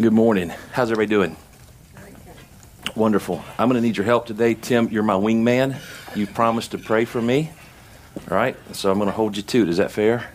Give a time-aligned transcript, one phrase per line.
[0.00, 0.48] Good morning.
[0.72, 1.36] How's everybody doing?
[2.96, 3.44] Wonderful.
[3.56, 4.54] I'm going to need your help today.
[4.54, 5.76] Tim, you're my wingman.
[6.16, 7.52] You promised to pray for me.
[8.28, 8.56] All right?
[8.72, 9.68] So I'm going to hold you to it.
[9.68, 10.32] Is that fair?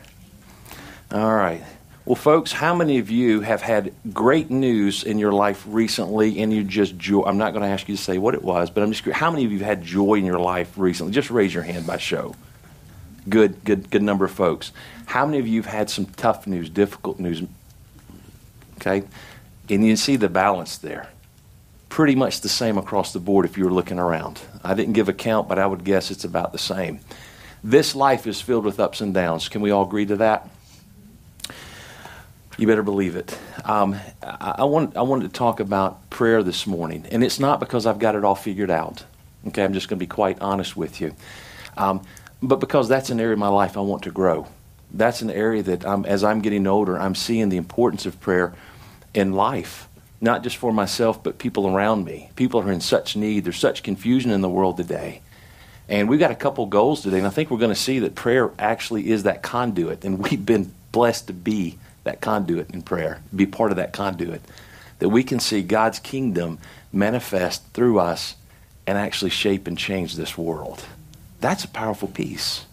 [1.12, 1.62] All right.
[2.06, 6.54] Well, folks, how many of you have had great news in your life recently and
[6.54, 7.24] you just joy?
[7.24, 9.20] I'm not going to ask you to say what it was, but I'm just curious.
[9.20, 11.12] How many of you have had joy in your life recently?
[11.12, 12.34] Just raise your hand by show.
[13.28, 14.72] Good, good, good number of folks.
[15.08, 17.44] How many of you have had some tough news, difficult news?
[18.78, 19.04] Okay?
[19.70, 21.10] And you see the balance there.
[21.90, 24.40] Pretty much the same across the board if you were looking around.
[24.64, 27.00] I didn't give a count, but I would guess it's about the same.
[27.64, 29.50] This life is filled with ups and downs.
[29.50, 30.50] Can we all agree to that?
[32.58, 33.38] You better believe it.
[33.64, 37.60] Um, I, I, want, I wanted to talk about prayer this morning, and it's not
[37.60, 39.06] because I've got it all figured out.
[39.48, 41.16] Okay, I'm just going to be quite honest with you.
[41.78, 42.02] Um,
[42.42, 44.48] but because that's an area of my life I want to grow.
[44.92, 48.54] That's an area that, I'm, as I'm getting older, I'm seeing the importance of prayer
[49.14, 49.88] in life,
[50.22, 52.30] not just for myself, but people around me.
[52.36, 53.44] People are in such need.
[53.44, 55.22] There's such confusion in the world today.
[55.88, 58.14] And we've got a couple goals today, and I think we're going to see that
[58.14, 63.22] prayer actually is that conduit, and we've been blessed to be that conduit in prayer,
[63.36, 64.42] be part of that conduit,
[65.00, 66.60] that we can see God's kingdom
[66.92, 68.36] manifest through us
[68.86, 70.86] and actually shape and change this world.
[71.42, 72.66] That's a powerful piece.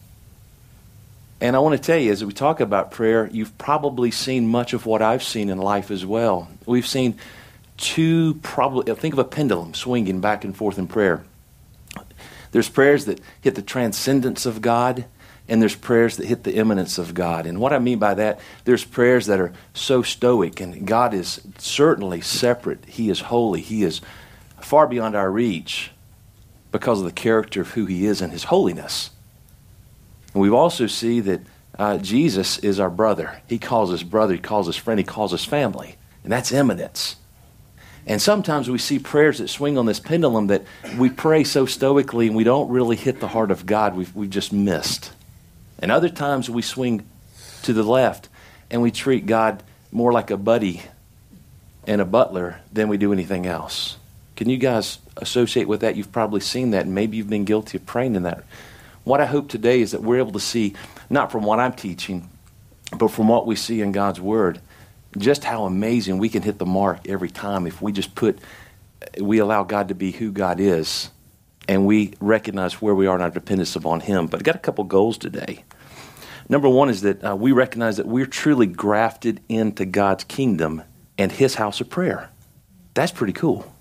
[1.40, 4.72] And I want to tell you, as we talk about prayer, you've probably seen much
[4.72, 6.48] of what I've seen in life as well.
[6.64, 7.18] We've seen
[7.76, 11.24] two, probably, think of a pendulum swinging back and forth in prayer.
[12.52, 15.04] There's prayers that hit the transcendence of God,
[15.46, 17.44] and there's prayers that hit the immanence of God.
[17.44, 21.42] And what I mean by that, there's prayers that are so stoic, and God is
[21.58, 22.84] certainly separate.
[22.86, 23.60] He is holy.
[23.60, 24.00] He is
[24.62, 25.90] far beyond our reach
[26.72, 29.10] because of the character of who He is and His holiness.
[30.36, 31.40] And we also see that
[31.78, 33.40] uh, Jesus is our brother.
[33.46, 35.96] He calls us brother, he calls us friend, he calls us family.
[36.24, 37.16] And that's immanence.
[38.06, 40.64] And sometimes we see prayers that swing on this pendulum that
[40.98, 43.96] we pray so stoically and we don't really hit the heart of God.
[43.96, 45.10] We've, we've just missed.
[45.78, 47.08] And other times we swing
[47.62, 48.28] to the left
[48.70, 50.82] and we treat God more like a buddy
[51.86, 53.96] and a butler than we do anything else.
[54.36, 55.96] Can you guys associate with that?
[55.96, 58.44] You've probably seen that, and maybe you've been guilty of praying in that
[59.06, 60.74] what I hope today is that we're able to see,
[61.08, 62.28] not from what I'm teaching,
[62.98, 64.60] but from what we see in God's Word,
[65.16, 68.40] just how amazing we can hit the mark every time if we just put,
[69.20, 71.10] we allow God to be who God is
[71.68, 74.26] and we recognize where we are in our dependence upon Him.
[74.26, 75.62] But I got a couple goals today.
[76.48, 80.82] Number one is that uh, we recognize that we're truly grafted into God's kingdom
[81.16, 82.30] and His house of prayer.
[82.94, 83.72] That's pretty cool.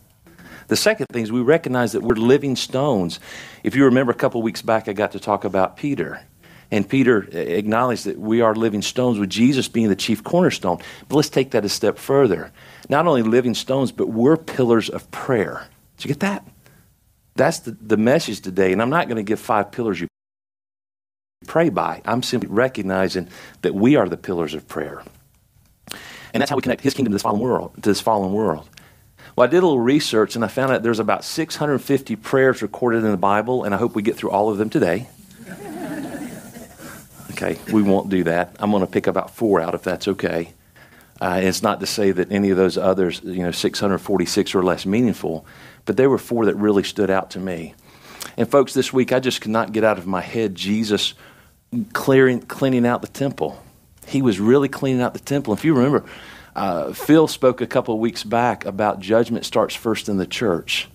[0.68, 3.20] The second thing is we recognize that we're living stones.
[3.64, 6.22] If you remember a couple weeks back, I got to talk about Peter.
[6.72, 10.80] And Peter acknowledged that we are living stones with Jesus being the chief cornerstone.
[11.08, 12.52] But let's take that a step further.
[12.90, 15.68] Not only living stones, but we're pillars of prayer.
[15.98, 16.46] Did you get that?
[17.36, 18.72] That's the, the message today.
[18.72, 20.08] And I'm not going to give five pillars you
[21.46, 22.02] pray by.
[22.06, 23.30] I'm simply recognizing
[23.62, 25.03] that we are the pillars of prayer.
[26.34, 28.68] And that's how we connect his kingdom to this fallen world, to this fallen world.
[29.35, 33.03] Well, I did a little research and I found out there's about 650 prayers recorded
[33.03, 35.09] in the Bible, and I hope we get through all of them today.
[37.31, 38.56] Okay, we won't do that.
[38.59, 40.53] I'm going to pick about four out if that's okay.
[41.19, 44.85] Uh, it's not to say that any of those others, you know, 646 are less
[44.85, 45.46] meaningful,
[45.84, 47.73] but there were four that really stood out to me.
[48.38, 51.13] And folks, this week I just could not get out of my head Jesus
[51.91, 53.62] clearing, cleaning out the temple.
[54.07, 55.53] He was really cleaning out the temple.
[55.53, 56.06] If you remember,
[56.55, 60.88] uh, Phil spoke a couple of weeks back about judgment starts first in the church.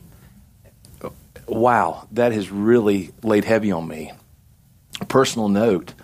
[1.47, 4.12] Wow, that has really laid heavy on me.
[5.09, 5.94] Personal note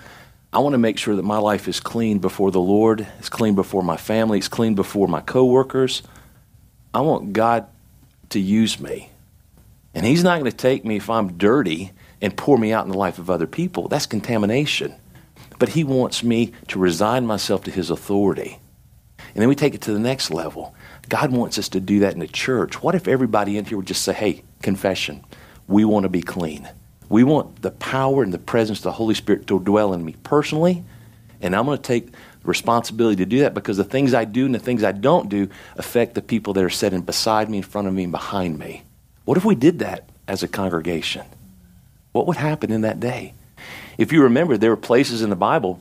[0.52, 3.54] I want to make sure that my life is clean before the Lord, it's clean
[3.54, 6.02] before my family, it's clean before my coworkers.
[6.94, 7.66] I want God
[8.30, 9.10] to use me.
[9.94, 11.92] And He's not going to take me if I'm dirty
[12.22, 13.88] and pour me out in the life of other people.
[13.88, 14.94] That's contamination.
[15.58, 18.58] But He wants me to resign myself to His authority.
[19.36, 20.74] And then we take it to the next level.
[21.10, 22.83] God wants us to do that in the church.
[22.83, 25.22] What if everybody in here would just say, hey, confession,
[25.68, 26.66] we want to be clean.
[27.10, 30.16] We want the power and the presence of the Holy Spirit to dwell in me
[30.22, 30.84] personally,
[31.42, 32.09] and I'm going to take
[32.44, 35.50] responsibility to do that because the things I do and the things I don't do
[35.77, 38.84] affect the people that are sitting beside me, in front of me, and behind me.
[39.27, 41.27] What if we did that as a congregation?
[42.12, 43.34] What would happen in that day?
[43.98, 45.78] If you remember, there were places in the Bible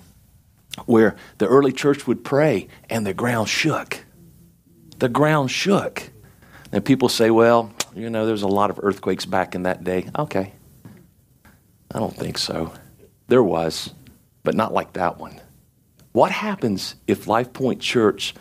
[0.86, 4.04] where the early church would pray and the ground shook.
[5.00, 6.10] The ground shook.
[6.72, 10.10] And people say, well, you know, there's a lot of earthquakes back in that day.
[10.18, 10.54] Okay.
[11.94, 12.74] I don't think so.
[13.28, 13.94] There was,
[14.44, 15.40] but not like that one.
[16.12, 18.34] What happens if Life Point Church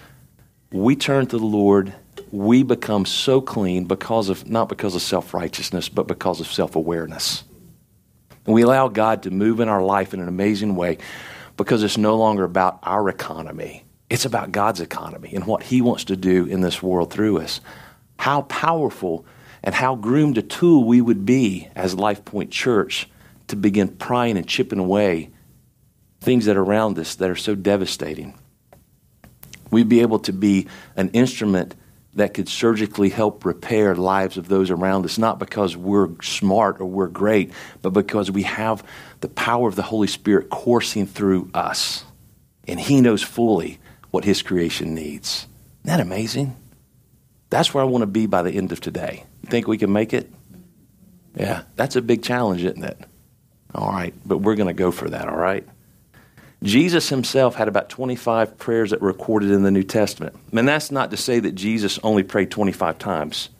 [0.74, 1.94] we turn to the Lord,
[2.32, 7.44] we become so clean because of not because of self-righteousness, but because of self-awareness.
[8.44, 10.98] And we allow God to move in our life in an amazing way
[11.56, 13.84] because it's no longer about our economy.
[14.10, 17.60] It's about God's economy and what He wants to do in this world through us.
[18.18, 19.24] How powerful
[19.62, 23.08] and how groomed a tool we would be as Life Point Church
[23.48, 25.30] to begin prying and chipping away
[26.20, 28.34] things that are around us that are so devastating.
[29.70, 31.74] We'd be able to be an instrument
[32.14, 36.86] that could surgically help repair lives of those around us, not because we're smart or
[36.86, 37.52] we're great,
[37.82, 38.84] but because we have
[39.20, 42.04] the power of the Holy Spirit coursing through us.
[42.68, 43.78] And He knows fully
[44.10, 45.46] what His creation needs.
[45.84, 46.56] Isn't that amazing?
[47.50, 49.24] That's where I want to be by the end of today.
[49.46, 50.32] Think we can make it?
[51.36, 52.98] Yeah, that's a big challenge, isn't it?
[53.74, 55.66] All right, but we're going to go for that, all right?
[56.64, 60.34] Jesus himself had about 25 prayers that were recorded in the New Testament.
[60.50, 63.50] And that's not to say that Jesus only prayed 25 times,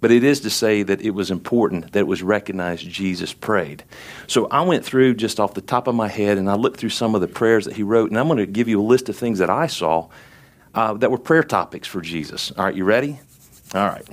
[0.00, 3.82] but it is to say that it was important that it was recognized Jesus prayed.
[4.28, 6.90] So I went through just off the top of my head and I looked through
[6.90, 9.08] some of the prayers that he wrote, and I'm going to give you a list
[9.08, 10.08] of things that I saw
[10.72, 12.52] uh, that were prayer topics for Jesus.
[12.52, 13.18] All right, you ready?
[13.74, 14.06] All right.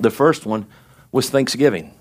[0.00, 0.66] The first one
[1.12, 1.94] was thanksgiving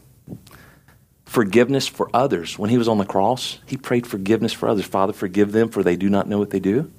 [1.34, 2.60] forgiveness for others.
[2.60, 4.86] When he was on the cross, he prayed forgiveness for others.
[4.86, 6.92] Father, forgive them, for they do not know what they do.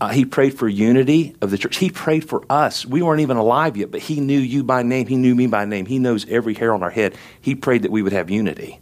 [0.00, 1.76] Uh, he prayed for unity of the church.
[1.76, 2.84] He prayed for us.
[2.84, 5.06] We weren't even alive yet, but he knew you by name.
[5.06, 5.86] He knew me by name.
[5.86, 7.14] He knows every hair on our head.
[7.40, 8.80] He prayed that we would have unity.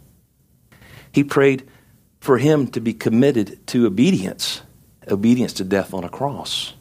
[1.11, 1.69] He prayed
[2.19, 4.63] for him to be committed to obedience,
[5.07, 6.73] obedience to death on a cross.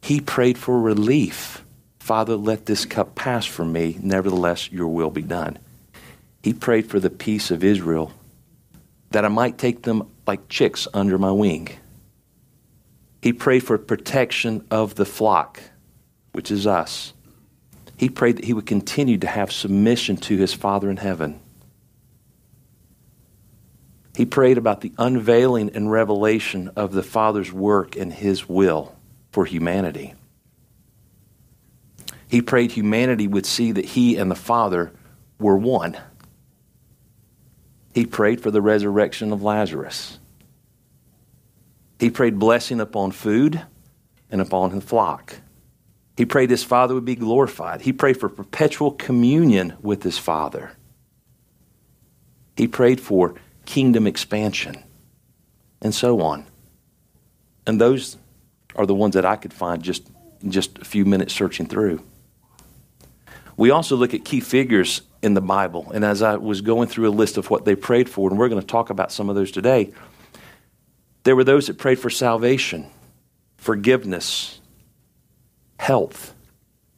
[0.00, 1.62] He prayed for relief.
[1.98, 3.98] Father, let this cup pass from me.
[4.00, 5.58] Nevertheless, your will be done.
[6.42, 8.12] He prayed for the peace of Israel,
[9.10, 11.68] that I might take them like chicks under my wing.
[13.22, 15.60] He prayed for protection of the flock,
[16.32, 17.12] which is us.
[17.96, 21.40] He prayed that he would continue to have submission to his Father in heaven.
[24.16, 28.94] He prayed about the unveiling and revelation of the Father's work and his will
[29.32, 30.14] for humanity.
[32.28, 34.92] He prayed humanity would see that he and the Father
[35.38, 35.96] were one.
[37.98, 40.20] He prayed for the resurrection of Lazarus.
[41.98, 43.60] He prayed blessing upon food
[44.30, 45.34] and upon his flock.
[46.16, 47.80] He prayed his Father would be glorified.
[47.80, 50.70] He prayed for perpetual communion with his Father.
[52.56, 53.34] He prayed for
[53.66, 54.84] kingdom expansion,
[55.82, 56.46] and so on.
[57.66, 58.16] And those
[58.76, 60.06] are the ones that I could find just
[60.46, 62.04] just a few minutes searching through.
[63.56, 65.90] We also look at key figures in the Bible.
[65.92, 68.48] And as I was going through a list of what they prayed for, and we're
[68.48, 69.92] going to talk about some of those today,
[71.24, 72.86] there were those that prayed for salvation,
[73.56, 74.60] forgiveness,
[75.78, 76.34] health,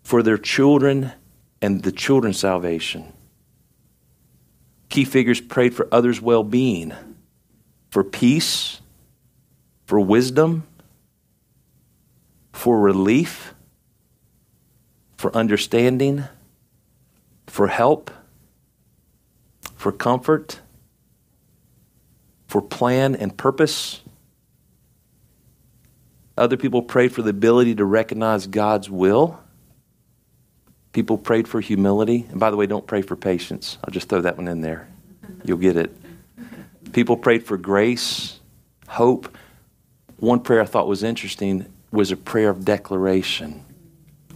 [0.03, 1.13] for their children
[1.63, 3.13] and the children's salvation.
[4.89, 6.93] Key figures prayed for others' well being,
[7.91, 8.81] for peace,
[9.87, 10.67] for wisdom,
[12.53, 13.55] for relief,
[15.17, 16.25] for understanding
[17.51, 18.13] for help,
[19.75, 20.61] for comfort,
[22.47, 24.01] for plan and purpose.
[26.39, 29.41] Other people prayed for the ability to recognize God's will.
[30.93, 32.25] People prayed for humility.
[32.31, 33.79] And by the way, don't pray for patience.
[33.85, 34.89] I'll just throw that one in there.
[35.45, 35.91] You'll get it.
[36.93, 38.39] People prayed for grace,
[38.87, 39.37] hope.
[40.19, 43.65] One prayer I thought was interesting was a prayer of declaration.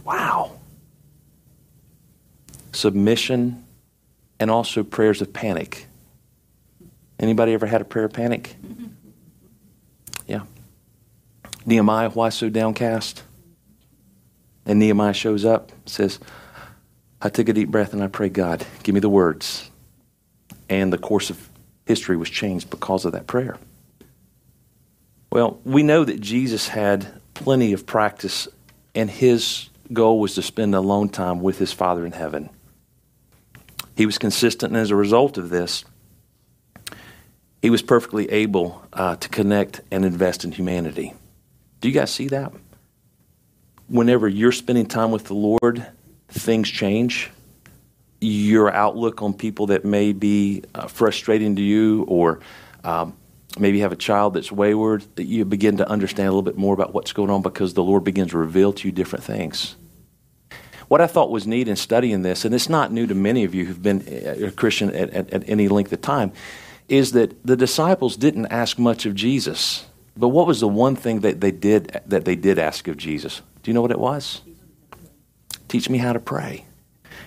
[0.03, 0.55] Wow
[2.75, 3.65] submission,
[4.39, 5.87] and also prayers of panic.
[7.19, 8.55] Anybody ever had a prayer of panic?
[8.65, 8.85] Mm-hmm.
[10.27, 10.41] Yeah.
[11.65, 13.23] Nehemiah, why so downcast?
[14.65, 16.19] And Nehemiah shows up, says,
[17.21, 19.69] I took a deep breath and I prayed, God, give me the words.
[20.69, 21.49] And the course of
[21.85, 23.57] history was changed because of that prayer.
[25.31, 28.47] Well, we know that Jesus had plenty of practice,
[28.93, 32.49] and his goal was to spend alone time with his Father in heaven.
[33.95, 35.85] He was consistent, and as a result of this,
[37.61, 41.13] he was perfectly able uh, to connect and invest in humanity.
[41.81, 42.51] Do you guys see that?
[43.87, 45.85] Whenever you're spending time with the Lord,
[46.27, 47.31] things change.
[48.19, 52.39] Your outlook on people that may be uh, frustrating to you, or
[52.83, 53.15] um,
[53.57, 56.73] maybe have a child that's wayward, that you begin to understand a little bit more
[56.73, 59.75] about what's going on because the Lord begins to reveal to you different things.
[60.87, 63.55] What I thought was neat in studying this, and it's not new to many of
[63.55, 66.31] you who've been a Christian at, at, at any length of time,
[66.87, 69.85] is that the disciples didn't ask much of Jesus.
[70.15, 73.41] But what was the one thing that they did that they did ask of Jesus?
[73.63, 74.41] Do you know what it was?
[75.67, 76.65] Teach me how to pray.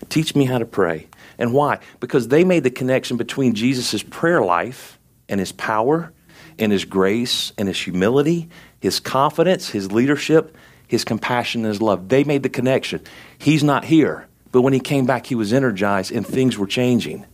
[0.09, 1.09] Teach me how to pray.
[1.39, 1.81] And why?
[2.01, 4.99] Because they made the connection between Jesus' prayer life
[5.29, 6.13] and his power
[6.59, 8.49] and his grace and his humility,
[8.81, 10.57] his confidence, his leadership,
[10.89, 12.09] his compassion, and his love.
[12.09, 13.03] They made the connection.
[13.39, 17.25] He's not here, but when he came back, he was energized and things were changing.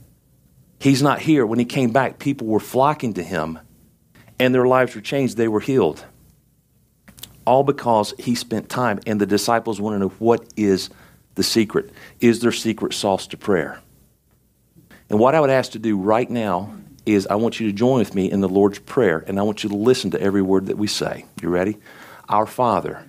[0.78, 1.46] He's not here.
[1.46, 3.58] When he came back, people were flocking to him
[4.38, 5.36] and their lives were changed.
[5.36, 6.04] They were healed.
[7.46, 10.90] All because he spent time, and the disciples want to know what is
[11.34, 11.90] the secret.
[12.20, 13.80] Is there secret sauce to prayer?
[15.10, 17.98] And what I would ask to do right now is I want you to join
[17.98, 20.66] with me in the Lord's Prayer, and I want you to listen to every word
[20.66, 21.26] that we say.
[21.42, 21.76] You ready?
[22.30, 23.04] Our Father,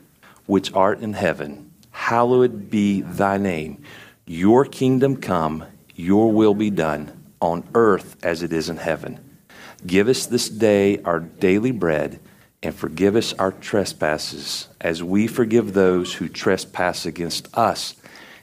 [0.46, 3.82] which art in heaven, hallowed be thy name.
[4.26, 9.20] Your kingdom come, your will be done, on earth as it is in heaven.
[9.86, 12.20] Give us this day our daily bread,
[12.64, 17.96] and forgive us our trespasses, as we forgive those who trespass against us.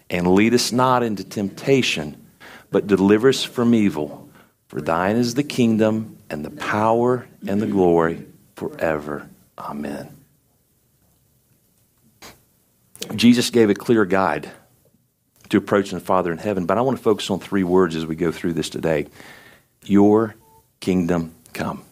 [0.08, 2.24] And lead us not into temptation,
[2.70, 4.28] but deliver us from evil.
[4.68, 9.28] For thine is the kingdom, and the power, and the glory forever.
[9.58, 10.11] Amen.
[13.14, 14.50] Jesus gave a clear guide
[15.48, 18.06] to approaching the Father in heaven, but I want to focus on three words as
[18.06, 19.06] we go through this today.
[19.84, 20.34] Your
[20.80, 21.84] kingdom come.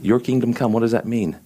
[0.00, 1.38] Your kingdom come, what does that mean?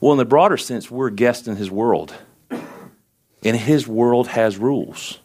[0.00, 2.14] Well, in the broader sense, we're guests in his world.
[2.50, 5.18] And his world has rules.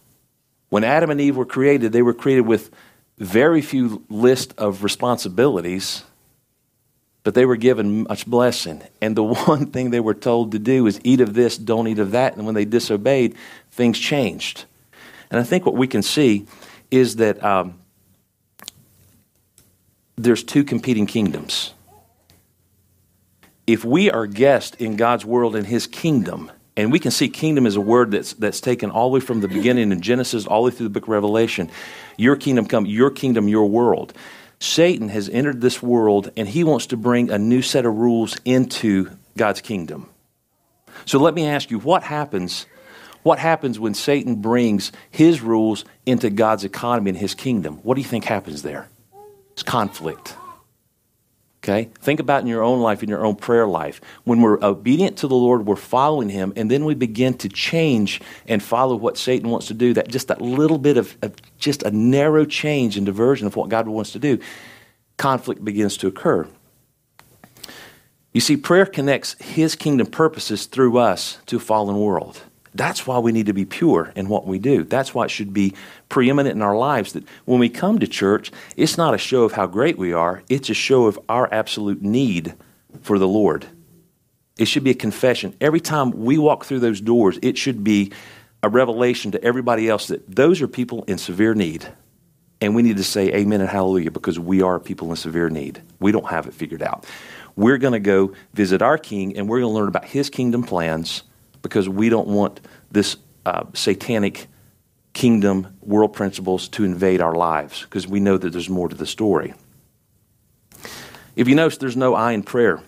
[0.69, 2.69] When Adam and Eve were created, they were created with
[3.17, 6.03] very few list of responsibilities,
[7.23, 8.81] but they were given much blessing.
[9.01, 11.99] And the one thing they were told to do is eat of this, don't eat
[11.99, 12.35] of that.
[12.35, 13.35] And when they disobeyed,
[13.71, 14.65] things changed.
[15.31, 16.47] And I think what we can see
[16.89, 17.79] is that um,
[20.15, 21.73] there's two competing kingdoms.
[23.67, 27.67] If we are guests in God's world and His kingdom, and we can see kingdom
[27.67, 30.63] is a word that's, that's taken all the way from the beginning in Genesis all
[30.63, 31.69] the way through the book of Revelation.
[32.17, 34.13] Your kingdom come, your kingdom, your world.
[34.59, 38.37] Satan has entered this world and he wants to bring a new set of rules
[38.43, 40.09] into God's kingdom.
[41.05, 42.65] So let me ask you, what happens?
[43.23, 47.77] What happens when Satan brings his rules into God's economy and his kingdom?
[47.83, 48.89] What do you think happens there?
[49.53, 50.35] It's conflict.
[51.63, 51.89] Okay?
[51.99, 53.99] Think about in your own life, in your own prayer life.
[54.23, 58.21] When we're obedient to the Lord, we're following Him, and then we begin to change
[58.47, 61.83] and follow what Satan wants to do, that just that little bit of, of just
[61.83, 64.39] a narrow change and diversion of what God wants to do,
[65.17, 66.47] conflict begins to occur.
[68.31, 72.41] You see, prayer connects His kingdom purposes through us to a fallen world.
[72.79, 74.85] That's why we need to be pure in what we do.
[74.85, 75.73] That's why it should be
[76.07, 79.51] preeminent in our lives that when we come to church, it's not a show of
[79.51, 82.55] how great we are, it's a show of our absolute need
[83.01, 83.65] for the Lord.
[84.57, 85.57] It should be a confession.
[85.59, 88.13] Every time we walk through those doors, it should be
[88.63, 91.85] a revelation to everybody else that those are people in severe need.
[92.61, 95.81] And we need to say amen and hallelujah because we are people in severe need.
[95.99, 97.05] We don't have it figured out.
[97.57, 100.63] We're going to go visit our king and we're going to learn about his kingdom
[100.63, 101.23] plans
[101.61, 102.61] because we don't want
[102.91, 104.47] this uh, satanic
[105.13, 109.05] kingdom world principles to invade our lives because we know that there's more to the
[109.05, 109.53] story.
[111.35, 112.81] If you notice, there's no I in prayer.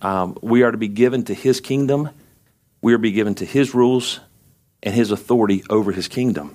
[0.00, 2.10] Um, we are to be given to his kingdom,
[2.80, 4.20] we are to be given to his rules
[4.82, 6.54] and his authority over his kingdom.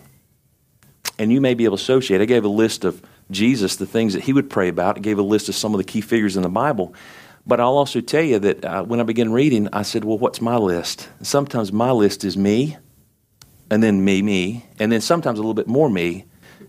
[1.20, 2.22] And you may be able to associate.
[2.22, 4.98] I gave a list of Jesus, the things that he would pray about.
[4.98, 6.94] I gave a list of some of the key figures in the Bible.
[7.46, 10.40] But I'll also tell you that uh, when I began reading, I said, Well, what's
[10.40, 11.10] my list?
[11.22, 12.78] Sometimes my list is me,
[13.70, 16.26] and then me, me, and then sometimes a little bit more me,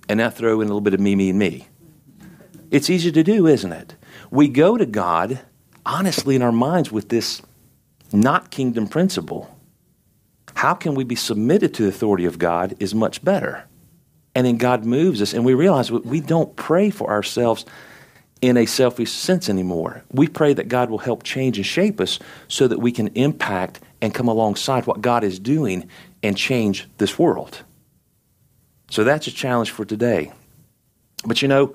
[0.09, 1.69] and I throw in a little bit of me, me, and me.
[2.71, 3.95] It's easy to do, isn't it?
[4.31, 5.41] We go to God
[5.87, 7.41] honestly in our minds with this
[8.13, 9.55] not kingdom principle.
[10.55, 13.65] How can we be submitted to the authority of God is much better.
[14.35, 17.65] And then God moves us, and we realize we don't pray for ourselves
[18.45, 20.05] in a selfish sense anymore.
[20.13, 23.81] We pray that God will help change and shape us so that we can impact
[24.03, 25.89] and come alongside what God is doing
[26.23, 27.63] and change this world.
[28.91, 30.33] So that's a challenge for today.
[31.25, 31.75] But you know,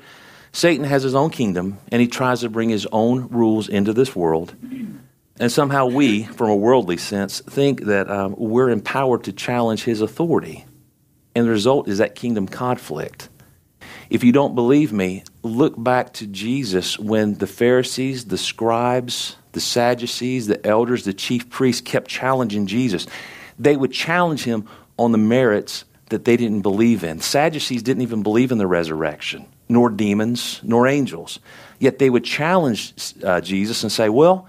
[0.51, 4.15] Satan has his own kingdom and he tries to bring his own rules into this
[4.15, 4.55] world.
[5.39, 10.01] And somehow we, from a worldly sense, think that um, we're empowered to challenge his
[10.01, 10.65] authority.
[11.33, 13.28] And the result is that kingdom conflict.
[14.09, 19.61] If you don't believe me, look back to Jesus when the Pharisees, the scribes, the
[19.61, 23.05] Sadducees, the elders, the chief priests kept challenging Jesus.
[23.57, 27.19] They would challenge him on the merits that they didn't believe in.
[27.19, 31.39] Sadducees didn't even believe in the resurrection, nor demons, nor angels.
[31.77, 34.47] Yet they would challenge uh, Jesus and say, Well,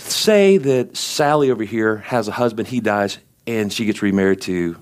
[0.00, 4.80] Say that Sally over here has a husband, he dies, and she gets remarried to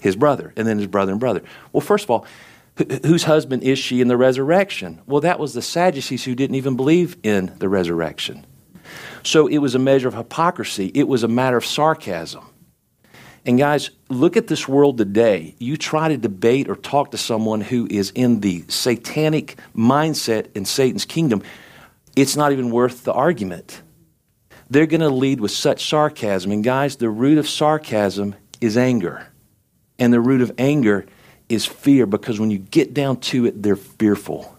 [0.00, 1.42] his brother, and then his brother and brother.
[1.72, 2.26] Well, first of all,
[3.04, 5.00] whose husband is she in the resurrection?
[5.06, 8.46] Well, that was the Sadducees who didn't even believe in the resurrection.
[9.22, 12.44] So it was a measure of hypocrisy, it was a matter of sarcasm.
[13.46, 15.54] And guys, look at this world today.
[15.58, 20.66] You try to debate or talk to someone who is in the satanic mindset in
[20.66, 21.42] Satan's kingdom,
[22.16, 23.80] it's not even worth the argument.
[24.68, 26.52] They're going to lead with such sarcasm.
[26.52, 29.26] And guys, the root of sarcasm is anger.
[29.98, 31.06] And the root of anger
[31.50, 34.56] is fear because when you get down to it, they're fearful.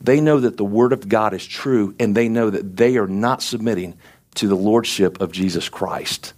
[0.00, 3.06] They know that the Word of God is true, and they know that they are
[3.06, 3.94] not submitting
[4.34, 6.34] to the Lordship of Jesus Christ.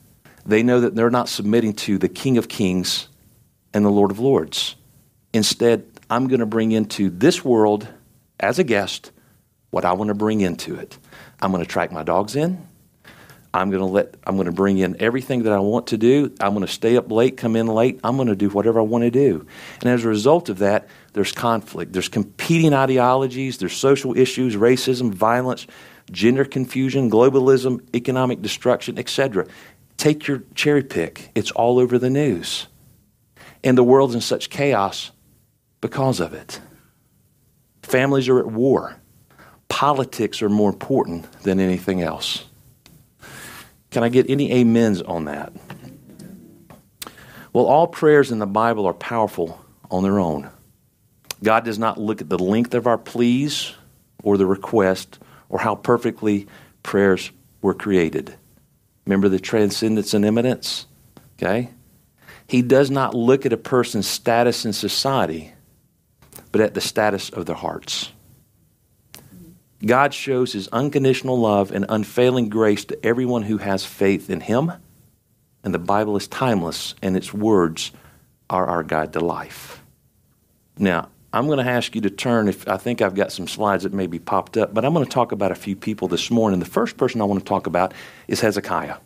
[0.47, 3.09] They know that they're not submitting to the King of Kings
[3.73, 4.76] and the Lord of Lords.
[5.33, 7.88] Instead, I'm going to bring into this world
[8.38, 9.11] as a guest
[9.71, 10.99] what I want to bring into it.
[11.40, 12.69] I'm going to track my dogs in.
[13.54, 16.34] I'm going to let I'm going to bring in everything that I want to do.
[16.40, 18.00] I'm going to stay up late, come in late.
[18.02, 19.46] I'm going to do whatever I want to do.
[19.80, 21.92] And as a result of that, there's conflict.
[21.92, 25.68] There's competing ideologies, there's social issues, racism, violence,
[26.11, 29.46] gender confusion, globalism, economic destruction, etc.
[29.96, 31.30] Take your cherry pick.
[31.37, 32.66] It's all over the news.
[33.62, 35.12] And the world's in such chaos
[35.80, 36.61] because of it.
[37.84, 38.96] Families are at war.
[39.68, 42.44] Politics are more important than anything else.
[43.95, 45.53] Can I get any amens on that?
[47.53, 50.51] Well, all prayers in the Bible are powerful on their own.
[51.45, 53.73] God does not look at the length of our pleas
[54.25, 56.49] or the request or how perfectly
[56.83, 57.31] prayers
[57.63, 58.35] were created.
[59.07, 60.87] Remember the transcendence and immanence?
[61.39, 61.71] Okay?
[62.49, 65.53] He does not look at a person's status in society,
[66.51, 68.11] but at the status of their hearts.
[69.85, 74.73] God shows his unconditional love and unfailing grace to everyone who has faith in him.
[75.62, 77.91] And the Bible is timeless, and its words
[78.50, 79.83] are our guide to life.
[80.78, 82.49] Now, I'm going to ask you to turn.
[82.49, 85.04] If I think I've got some slides that may be popped up, but I'm going
[85.04, 86.61] to talk about a few people this morning.
[86.61, 87.93] The first person I want to talk about
[88.28, 88.99] is Hezekiah.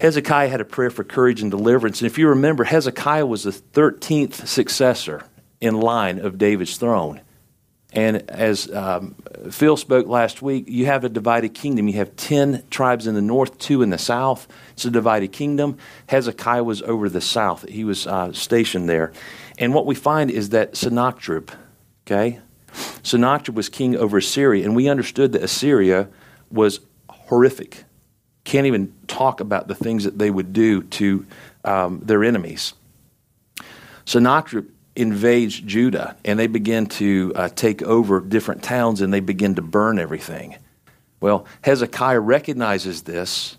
[0.00, 2.00] Hezekiah had a prayer for courage and deliverance.
[2.00, 5.24] And if you remember, Hezekiah was the 13th successor
[5.60, 7.20] in line of David's throne.
[7.92, 9.14] And as um,
[9.50, 11.88] Phil spoke last week, you have a divided kingdom.
[11.88, 14.48] You have 10 tribes in the north, two in the south.
[14.72, 15.76] It's a divided kingdom.
[16.06, 19.12] Hezekiah was over the south, he was uh, stationed there.
[19.58, 21.50] And what we find is that Sennacherib,
[22.06, 22.40] okay,
[23.02, 26.08] Sennacherib was king over Assyria, and we understood that Assyria
[26.50, 27.84] was horrific.
[28.44, 31.26] Can't even talk about the things that they would do to
[31.64, 32.72] um, their enemies.
[34.04, 39.54] Sennacherib invades Judah and they begin to uh, take over different towns and they begin
[39.54, 40.56] to burn everything.
[41.20, 43.56] Well, Hezekiah recognizes this,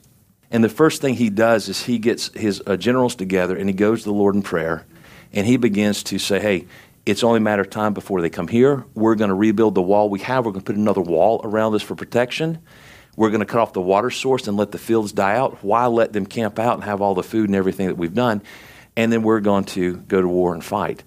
[0.51, 3.73] and the first thing he does is he gets his uh, generals together and he
[3.73, 4.85] goes to the Lord in prayer
[5.31, 6.67] and he begins to say, Hey,
[7.05, 8.85] it's only a matter of time before they come here.
[8.93, 10.45] We're going to rebuild the wall we have.
[10.45, 12.59] We're going to put another wall around this for protection.
[13.15, 15.63] We're going to cut off the water source and let the fields die out.
[15.63, 18.41] Why let them camp out and have all the food and everything that we've done?
[18.95, 21.03] And then we're going to go to war and fight.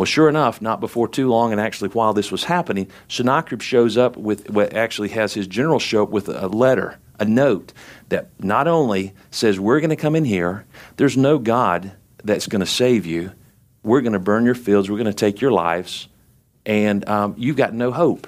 [0.00, 3.98] Well, sure enough, not before too long, and actually while this was happening, Sennacherib shows
[3.98, 7.74] up with what actually has his general show up with a letter, a note
[8.08, 10.64] that not only says, We're going to come in here,
[10.96, 11.92] there's no God
[12.24, 13.32] that's going to save you.
[13.82, 16.08] We're going to burn your fields, we're going to take your lives,
[16.64, 18.26] and um, you've got no hope.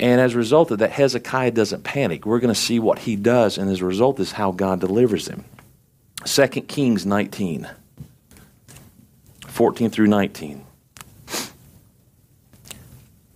[0.00, 2.26] And as a result of that, Hezekiah doesn't panic.
[2.26, 5.28] We're going to see what he does, and as a result is how God delivers
[5.28, 5.44] him.
[6.24, 7.68] 2 Kings 19.
[9.58, 10.64] 14 through 19.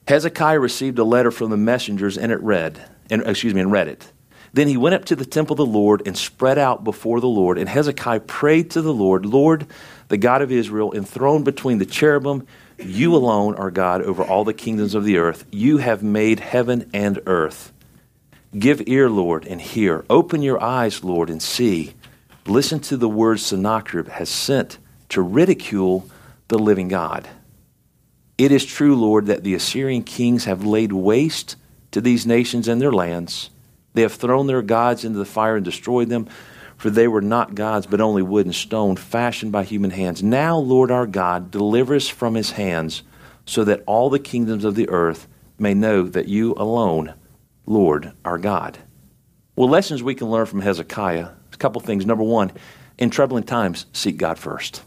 [0.07, 2.81] Hezekiah received a letter from the messengers and it read,
[3.11, 4.13] and excuse me, and read it.
[4.53, 7.27] Then he went up to the temple of the Lord and spread out before the
[7.27, 7.59] Lord.
[7.59, 9.67] And Hezekiah prayed to the Lord, Lord,
[10.07, 12.47] the God of Israel, enthroned between the cherubim,
[12.79, 15.45] you alone are God over all the kingdoms of the earth.
[15.51, 17.73] You have made heaven and earth.
[18.57, 20.05] Give ear, Lord, and hear.
[20.09, 21.95] Open your eyes, Lord, and see.
[22.47, 24.79] Listen to the words Sennacherib has sent
[25.13, 26.09] to ridicule
[26.49, 27.29] the living God.
[28.39, 31.57] It is true, Lord, that the Assyrian kings have laid waste
[31.93, 33.51] to these nations and their lands.
[33.95, 36.29] They have thrown their gods into the fire and destroyed them,
[36.79, 40.23] for they were not gods, but only wood and stone, fashioned by human hands.
[40.23, 43.03] Now, Lord our God, deliver us from his hands,
[43.45, 47.15] so that all the kingdoms of the earth may know that you alone,
[47.67, 48.79] Lord, our God.
[49.57, 51.29] Well, lessons we can learn from Hezekiah.
[51.53, 52.07] A couple things.
[52.07, 52.51] Number one,
[52.97, 54.83] in troubling times, seek God first.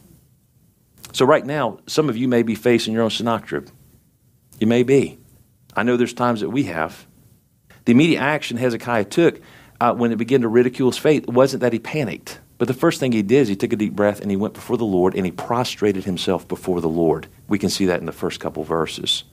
[1.15, 3.69] So, right now, some of you may be facing your own Sennacherib.
[4.59, 5.17] You may be.
[5.73, 7.07] I know there's times that we have.
[7.85, 9.39] The immediate action Hezekiah took
[9.79, 12.41] uh, when it began to ridicule his faith wasn't that he panicked.
[12.57, 14.55] But the first thing he did is he took a deep breath and he went
[14.55, 17.27] before the Lord and he prostrated himself before the Lord.
[17.47, 19.23] We can see that in the first couple verses.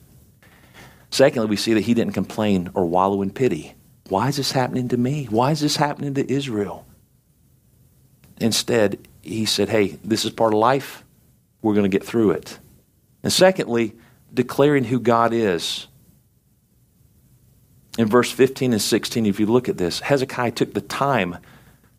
[1.09, 3.75] Secondly, we see that he didn't complain or wallow in pity.
[4.07, 5.25] Why is this happening to me?
[5.25, 6.87] Why is this happening to Israel?
[8.39, 11.03] Instead, he said, Hey, this is part of life.
[11.63, 12.59] We're going to get through it.
[13.23, 13.95] And secondly,
[14.31, 15.87] declaring who God is.
[17.97, 21.37] In verse 15 and 16, if you look at this, Hezekiah took the time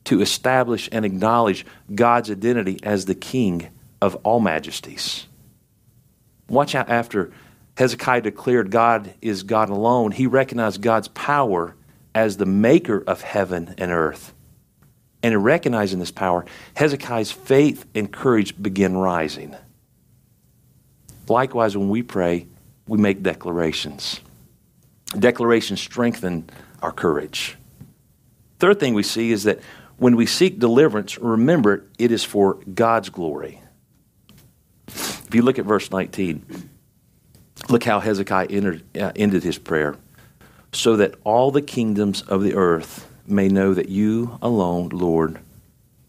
[0.04, 3.70] to establish and acknowledge God's identity as the king
[4.02, 5.26] of all majesties.
[6.48, 7.32] Watch out after
[7.78, 11.74] Hezekiah declared God is God alone, he recognized God's power
[12.14, 14.33] as the maker of heaven and earth.
[15.24, 16.44] And in recognizing this power,
[16.76, 19.56] Hezekiah's faith and courage begin rising.
[21.26, 22.46] Likewise, when we pray,
[22.86, 24.20] we make declarations.
[25.18, 26.50] Declarations strengthen
[26.82, 27.56] our courage.
[28.58, 29.60] Third thing we see is that
[29.96, 33.62] when we seek deliverance, remember it is for God's glory.
[34.88, 36.68] If you look at verse 19,
[37.70, 39.96] look how Hezekiah entered, uh, ended his prayer.
[40.72, 45.38] So that all the kingdoms of the earth may know that you alone, Lord,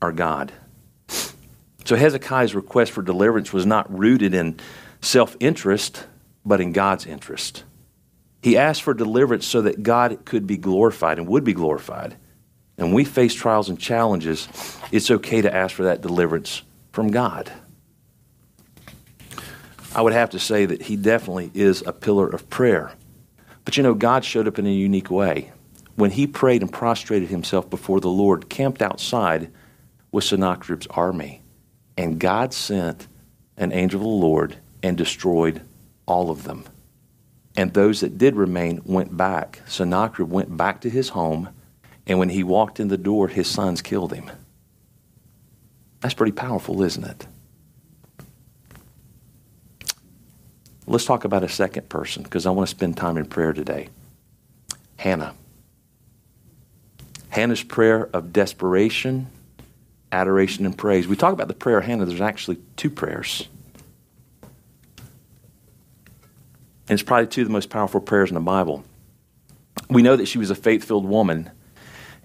[0.01, 0.51] are God.
[1.85, 4.59] So Hezekiah's request for deliverance was not rooted in
[5.01, 6.05] self interest,
[6.45, 7.63] but in God's interest.
[8.41, 12.15] He asked for deliverance so that God could be glorified and would be glorified
[12.77, 14.47] and we face trials and challenges,
[14.91, 17.51] it's okay to ask for that deliverance from God.
[19.93, 22.91] I would have to say that he definitely is a pillar of prayer.
[23.63, 25.51] But you know, God showed up in a unique way.
[25.95, 29.51] When he prayed and prostrated himself before the Lord, camped outside
[30.11, 31.41] with Sennacherib's army,
[31.97, 33.07] and God sent
[33.57, 35.61] an angel of the Lord and destroyed
[36.05, 36.65] all of them.
[37.55, 39.61] And those that did remain went back.
[39.65, 41.49] Sennacherib went back to his home
[42.07, 44.29] and when he walked in the door, his sons killed him.
[46.01, 47.27] That's pretty powerful, isn't it?
[50.87, 53.89] Let's talk about a second person because I want to spend time in prayer today.
[54.97, 55.33] Hannah.
[57.35, 59.27] Hannah's prayer of desperation,
[60.09, 61.05] adoration, and praise.
[61.05, 63.45] We talk about the prayer of Hannah, there's actually two prayers.
[66.87, 68.85] And it's probably two of the most powerful prayers in the Bible.
[69.89, 71.51] We know that she was a faith filled woman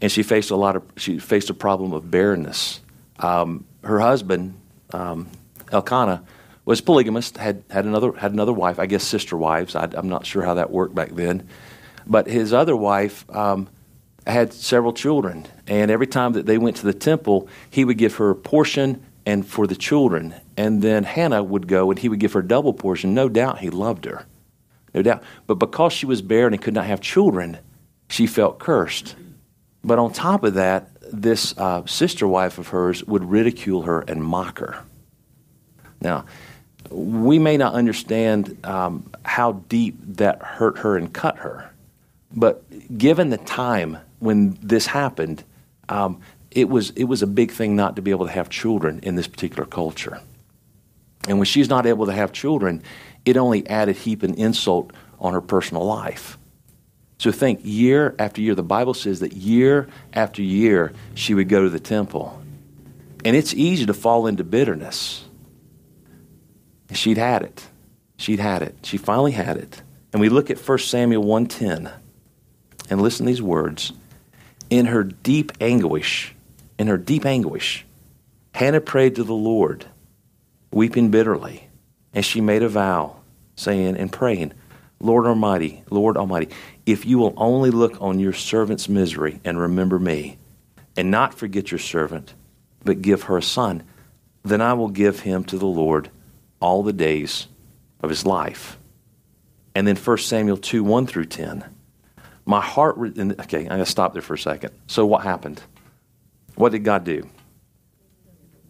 [0.00, 2.78] and she faced a lot of she faced a problem of barrenness.
[3.18, 4.54] Um, her husband,
[4.92, 5.28] um,
[5.72, 6.22] Elkanah,
[6.64, 7.36] was polygamist.
[7.36, 8.78] had had another had another wife.
[8.78, 9.74] I guess sister wives.
[9.74, 11.48] I, am not sure how that worked back then,
[12.06, 13.66] but his other wife um,
[14.30, 18.16] had several children, and every time that they went to the temple, he would give
[18.16, 22.20] her a portion and for the children, and then Hannah would go and he would
[22.20, 23.14] give her a double portion.
[23.14, 24.26] No doubt he loved her,
[24.94, 25.22] no doubt.
[25.46, 27.58] But because she was barren and could not have children,
[28.08, 29.14] she felt cursed.
[29.84, 34.22] But on top of that, this uh, sister wife of hers would ridicule her and
[34.22, 34.82] mock her.
[36.00, 36.24] Now,
[36.90, 41.70] we may not understand um, how deep that hurt her and cut her,
[42.34, 42.64] but
[42.96, 45.44] given the time when this happened,
[45.88, 49.00] um, it was it was a big thing not to be able to have children
[49.02, 50.20] in this particular culture.
[51.28, 52.82] And when she's not able to have children,
[53.24, 56.38] it only added heap and insult on her personal life.
[57.18, 58.54] So think year after year.
[58.54, 62.40] The Bible says that year after year she would go to the temple.
[63.24, 65.24] And it's easy to fall into bitterness.
[66.92, 67.66] She'd had it.
[68.16, 68.76] She'd had it.
[68.82, 69.82] She finally had it.
[70.12, 71.92] And we look at 1 Samuel 1:10
[72.88, 73.92] and listen to these words.
[74.70, 76.34] In her deep anguish,
[76.78, 77.84] in her deep anguish,
[78.54, 79.86] Hannah prayed to the Lord,
[80.72, 81.68] weeping bitterly,
[82.14, 83.16] and she made a vow,
[83.56, 84.52] saying and praying,
[85.00, 86.50] Lord Almighty, Lord Almighty,
[86.86, 90.38] if you will only look on your servant's misery and remember me,
[90.96, 92.34] and not forget your servant,
[92.84, 93.82] but give her a son,
[94.44, 96.10] then I will give him to the Lord
[96.60, 97.46] all the days
[98.00, 98.78] of his life.
[99.74, 101.64] And then 1 Samuel 2 1 through 10.
[102.46, 104.72] My heart, okay, I'm going to stop there for a second.
[104.86, 105.62] So, what happened?
[106.54, 107.28] What did God do?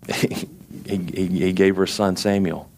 [0.14, 0.48] he,
[0.86, 2.70] he, he gave her son, Samuel.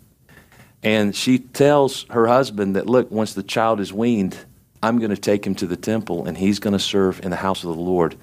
[0.82, 4.36] And she tells her husband that, look, once the child is weaned,
[4.82, 7.36] I'm going to take him to the temple and he's going to serve in the
[7.36, 8.16] house of the Lord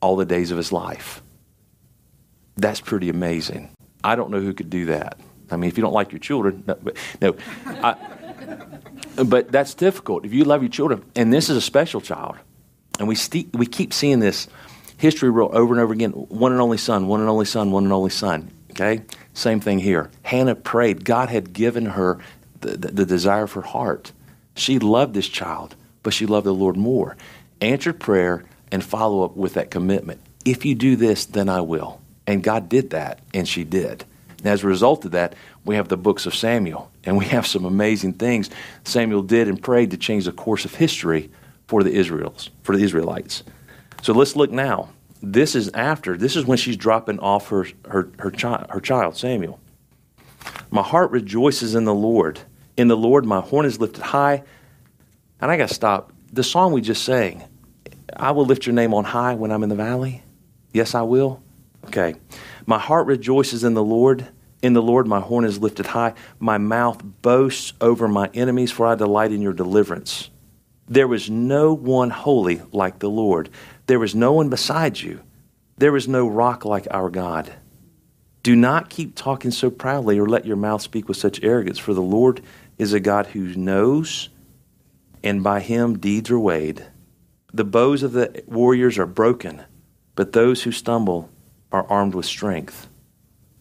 [0.00, 1.22] all the days of his life.
[2.56, 3.70] That's pretty amazing.
[4.04, 5.18] I don't know who could do that.
[5.50, 6.78] I mean, if you don't like your children, no,
[7.20, 7.96] no I,
[9.24, 10.24] but that's difficult.
[10.24, 12.36] If you love your children, and this is a special child,
[12.98, 14.48] and we, st- we keep seeing this
[14.96, 17.84] history roll over and over again one and only son, one and only son, one
[17.84, 18.50] and only son.
[18.70, 19.02] Okay?
[19.34, 20.10] Same thing here.
[20.22, 21.04] Hannah prayed.
[21.04, 22.18] God had given her
[22.60, 24.12] the, the, the desire of her heart.
[24.54, 27.16] She loved this child, but she loved the Lord more.
[27.62, 30.20] answered prayer, and follow up with that commitment.
[30.44, 32.00] If you do this, then I will.
[32.26, 34.04] And God did that, and she did.
[34.42, 37.46] And as a result of that, we have the books of Samuel, and we have
[37.46, 38.50] some amazing things
[38.84, 41.30] Samuel did and prayed to change the course of history
[41.68, 43.44] for the Israels, for the Israelites.
[44.02, 44.88] So let's look now.
[45.22, 46.16] This is after.
[46.16, 49.60] This is when she's dropping off her her her, chi- her child Samuel.
[50.72, 52.40] My heart rejoices in the Lord.
[52.76, 54.42] In the Lord, my horn is lifted high.
[55.40, 56.12] And I got to stop.
[56.32, 57.44] The song we just sang,
[58.16, 60.22] I will lift your name on high when I'm in the valley.
[60.72, 61.42] Yes, I will.
[61.86, 62.14] Okay.
[62.66, 64.28] My heart rejoices in the Lord.
[64.62, 66.14] In the Lord, my horn is lifted high.
[66.38, 70.30] My mouth boasts over my enemies, for I delight in your deliverance.
[70.88, 73.48] There was no one holy like the Lord.
[73.86, 75.20] There was no one beside you.
[75.78, 77.52] There is no rock like our God.
[78.42, 81.94] Do not keep talking so proudly or let your mouth speak with such arrogance, for
[81.94, 82.42] the Lord
[82.78, 84.28] is a God who knows,
[85.22, 86.84] and by him deeds are weighed.
[87.52, 89.62] The bows of the warriors are broken,
[90.14, 91.30] but those who stumble
[91.72, 92.88] are armed with strength.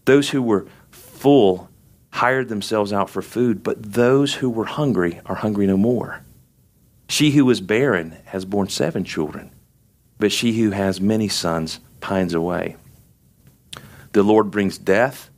[0.05, 1.69] Those who were full
[2.11, 6.21] hired themselves out for food, but those who were hungry are hungry no more.
[7.07, 9.51] She who was barren has borne seven children,
[10.19, 12.75] but she who has many sons pines away.
[14.13, 15.29] The Lord brings death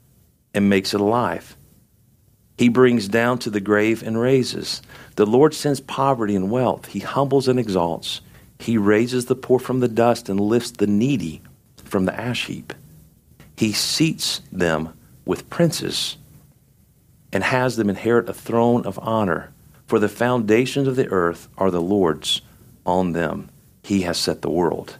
[0.53, 1.55] and makes it alive.
[2.57, 4.81] He brings down to the grave and raises.
[5.15, 6.87] The Lord sends poverty and wealth.
[6.87, 8.21] He humbles and exalts.
[8.59, 11.41] He raises the poor from the dust and lifts the needy
[11.93, 12.73] from the ash heap.
[13.55, 16.17] He seats them with princes
[17.31, 19.51] and has them inherit a throne of honor.
[19.85, 22.41] For the foundations of the earth are the Lord's.
[22.83, 23.49] On them
[23.83, 24.97] he has set the world.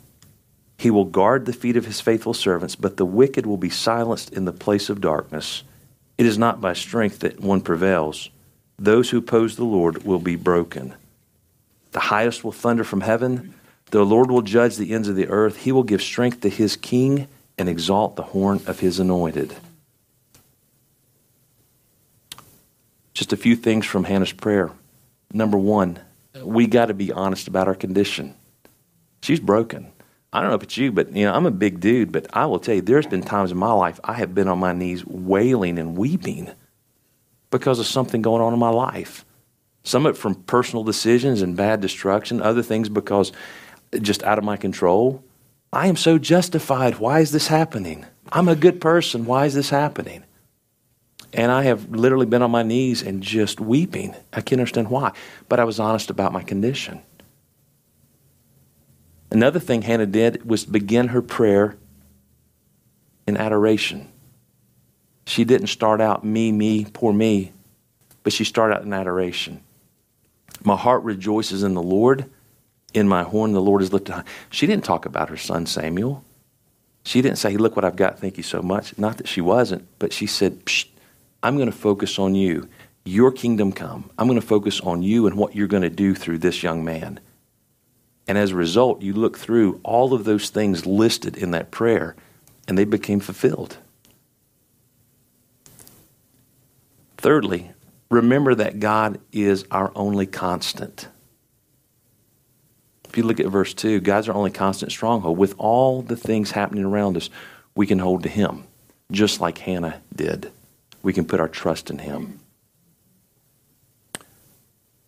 [0.78, 4.32] He will guard the feet of his faithful servants, but the wicked will be silenced
[4.32, 5.64] in the place of darkness.
[6.20, 8.30] It is not by strength that one prevails.
[8.78, 10.94] Those who oppose the Lord will be broken.
[11.92, 13.56] The highest will thunder from heaven.
[13.94, 15.56] The Lord will judge the ends of the earth.
[15.56, 17.28] He will give strength to his king
[17.60, 19.56] and exalt the horn of his anointed.
[23.14, 24.72] Just a few things from Hannah's prayer.
[25.32, 26.00] Number one,
[26.42, 28.34] we got to be honest about our condition.
[29.22, 29.92] She's broken.
[30.34, 32.58] I don't know about you, but you know, I'm a big dude, but I will
[32.58, 35.78] tell you, there's been times in my life I have been on my knees wailing
[35.78, 36.50] and weeping
[37.52, 39.24] because of something going on in my life.
[39.84, 43.32] Some of it from personal decisions and bad destruction, other things because
[44.02, 45.24] just out of my control.
[45.72, 47.00] I am so justified.
[47.00, 48.06] Why is this happening?
[48.32, 49.26] I'm a good person.
[49.26, 50.24] Why is this happening?
[51.34, 54.16] And I have literally been on my knees and just weeping.
[54.32, 55.14] I can't understand why,
[55.50, 57.02] but I was honest about my condition.
[59.32, 61.76] Another thing Hannah did was begin her prayer
[63.26, 64.12] in adoration.
[65.26, 67.52] She didn't start out me, me, poor me,
[68.22, 69.64] but she started out in adoration.
[70.64, 72.30] My heart rejoices in the Lord.
[72.94, 74.24] In my horn, the Lord is lifted high.
[74.50, 76.24] She didn't talk about her son Samuel.
[77.04, 78.98] She didn't say, Look what I've got, thank you so much.
[78.98, 80.62] Not that she wasn't, but she said,
[81.42, 82.70] I'm going to focus on you.
[83.06, 84.10] Your kingdom come.
[84.18, 86.86] I'm going to focus on you and what you're going to do through this young
[86.86, 87.20] man.
[88.28, 92.16] And as a result, you look through all of those things listed in that prayer,
[92.68, 93.78] and they became fulfilled.
[97.18, 97.72] Thirdly,
[98.10, 101.08] remember that God is our only constant.
[103.14, 105.38] If you look at verse 2, God's our only constant stronghold.
[105.38, 107.30] With all the things happening around us,
[107.76, 108.64] we can hold to Him,
[109.12, 110.52] just like Hannah did.
[111.04, 112.40] We can put our trust in Him.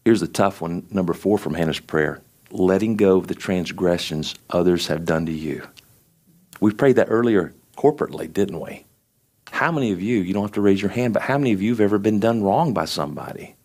[0.04, 4.86] Here's the tough one, number four from Hannah's prayer letting go of the transgressions others
[4.86, 5.68] have done to you.
[6.62, 8.86] We prayed that earlier corporately, didn't we?
[9.50, 11.62] How many of you, you don't have to raise your hand, but how many of
[11.63, 13.56] you have ever been done wrong by somebody?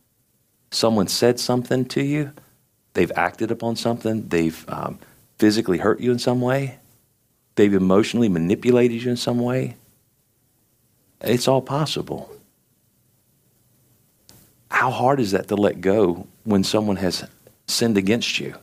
[0.71, 2.33] Someone said something to you,
[2.95, 4.99] they've acted upon something, they've um,
[5.39, 6.79] physically hurt you in some way,
[7.55, 9.77] they've emotionally manipulated you in some way.
[11.21, 12.31] It's all possible.
[14.71, 17.25] How hard is that to let go when someone has
[17.67, 18.55] sinned against you?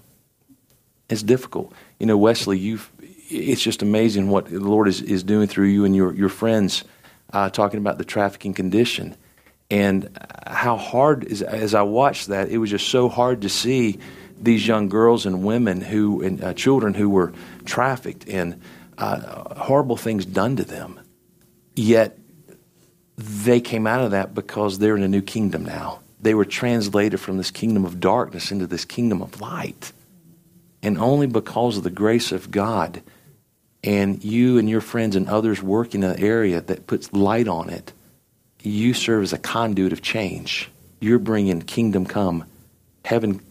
[1.10, 1.74] It's difficult.
[2.00, 2.92] You know, Wesley, you've,
[3.30, 6.84] it's just amazing what the Lord is, is doing through you and your, your friends
[7.34, 9.16] uh, talking about the trafficking condition.
[9.70, 14.00] And how hard, is, as I watched that, it was just so hard to see
[14.40, 17.34] these young girls and women who, and uh, children who were
[17.66, 18.62] trafficked and
[18.98, 21.00] uh, horrible things done to them.
[21.76, 22.18] Yet
[23.18, 26.02] they came out of that because they're in a new kingdom now.
[26.22, 29.92] They were translated from this kingdom of darkness into this kingdom of light.
[30.82, 33.02] And only because of the grace of God
[33.84, 37.70] and you and your friends and others work in an area that puts light on
[37.70, 37.94] it,
[38.62, 40.70] you serve as a conduit of change.
[41.00, 42.46] You're bringing kingdom come,
[43.06, 43.42] heaven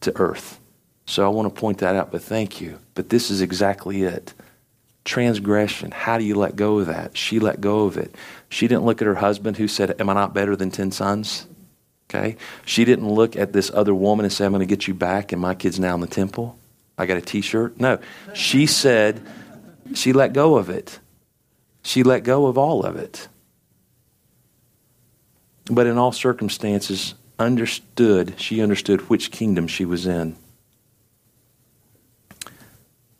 [0.00, 0.60] to earth.
[1.06, 2.78] So I want to point that out, but thank you.
[2.94, 4.34] But this is exactly it.
[5.04, 5.92] Transgression.
[5.92, 7.16] How do you let go of that?
[7.16, 8.14] She let go of it.
[8.48, 11.46] She didn't look at her husband who said, Am I not better than 10 sons?
[12.10, 12.36] Okay?
[12.64, 15.32] She didn't look at this other woman and say, I'm going to get you back,
[15.32, 16.58] and my kid's now in the temple.
[16.98, 17.78] I got a t shirt.
[17.78, 17.98] No.
[18.34, 19.24] She said,
[19.94, 20.98] She let go of it.
[21.82, 23.28] She let go of all of it.
[25.70, 30.36] But in all circumstances, understood, she understood which kingdom she was in.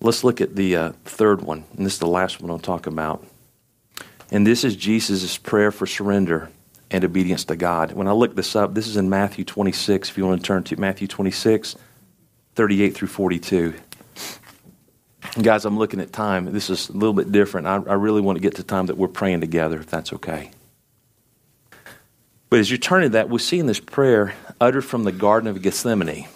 [0.00, 2.86] Let's look at the uh, third one, and this is the last one I'll talk
[2.86, 3.26] about.
[4.30, 6.50] And this is Jesus' prayer for surrender
[6.90, 7.92] and obedience to God.
[7.92, 10.62] When I look this up, this is in Matthew 26, if you want to turn
[10.64, 11.76] to Matthew 26,
[12.54, 13.74] 38 through 42.
[15.42, 16.52] Guys, I'm looking at time.
[16.52, 17.66] This is a little bit different.
[17.66, 20.50] I, I really want to get to time that we're praying together, if that's okay.
[22.48, 25.48] But as you turn to that, we see in this prayer uttered from the Garden
[25.48, 26.28] of Gethsemane.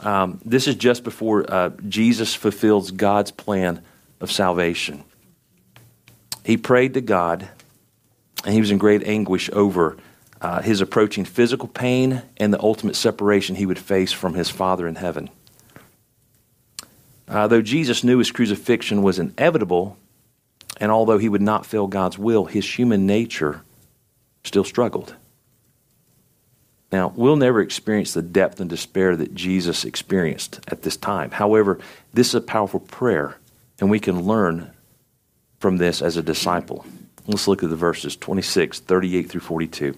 [0.00, 3.82] Um, this is just before uh, Jesus fulfills God's plan
[4.20, 5.04] of salvation.
[6.44, 7.48] He prayed to God,
[8.44, 9.96] and he was in great anguish over
[10.40, 14.88] uh, his approaching physical pain and the ultimate separation he would face from his Father
[14.88, 15.30] in heaven.
[17.28, 19.96] Uh, though Jesus knew his crucifixion was inevitable,
[20.78, 23.62] and although he would not fail God's will, his human nature
[24.44, 25.14] still struggled.
[26.92, 31.30] Now, we'll never experience the depth and despair that Jesus experienced at this time.
[31.30, 31.78] However,
[32.12, 33.36] this is a powerful prayer,
[33.80, 34.70] and we can learn
[35.58, 36.84] from this as a disciple.
[37.26, 39.96] Let's look at the verses 26, 38 through 42.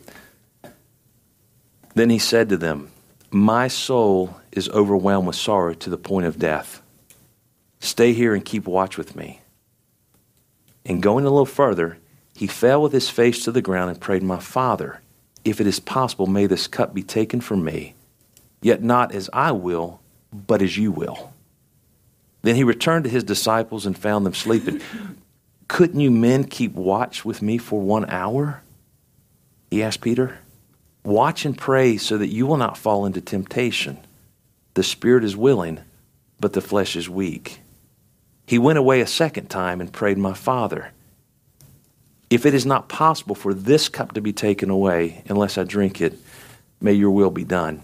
[1.95, 2.91] Then he said to them,
[3.31, 6.81] My soul is overwhelmed with sorrow to the point of death.
[7.81, 9.41] Stay here and keep watch with me.
[10.85, 11.99] And going a little further,
[12.37, 15.01] he fell with his face to the ground and prayed, My Father,
[15.45, 17.95] if it is possible, may this cup be taken from me,
[18.61, 20.01] yet not as I will,
[20.33, 21.33] but as you will.
[22.43, 24.81] Then he returned to his disciples and found them sleeping.
[25.69, 28.63] Couldn't you men keep watch with me for one hour?
[29.71, 30.39] He asked Peter.
[31.05, 33.99] Watch and pray so that you will not fall into temptation.
[34.75, 35.81] The spirit is willing,
[36.41, 37.61] but the flesh is weak.
[38.47, 40.93] He went away a second time and prayed, My Father,
[42.31, 46.01] if it is not possible for this cup to be taken away unless I drink
[46.01, 46.19] it,
[46.81, 47.83] may your will be done.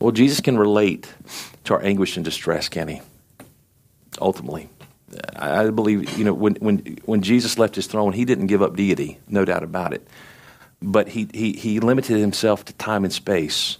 [0.00, 1.12] Well, Jesus can relate
[1.64, 3.02] to our anguish and distress, can he?
[4.20, 4.68] Ultimately.
[5.36, 8.76] I believe, you know, when, when, when Jesus left his throne, he didn't give up
[8.76, 10.06] deity, no doubt about it.
[10.80, 13.78] But he, he, he limited himself to time and space.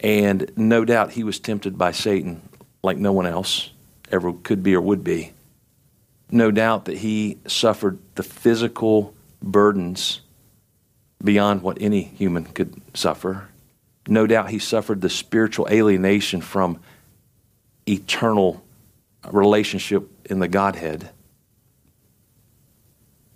[0.00, 2.40] And no doubt he was tempted by Satan
[2.82, 3.70] like no one else
[4.10, 5.32] ever could be or would be
[6.32, 10.22] no doubt that he suffered the physical burdens
[11.22, 13.48] beyond what any human could suffer.
[14.08, 16.80] No doubt he suffered the spiritual alienation from
[17.86, 18.64] eternal
[19.30, 21.10] relationship in the Godhead.